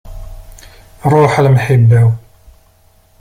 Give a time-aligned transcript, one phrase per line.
[1.11, 2.09] Ruḥ a lemḥiba-w.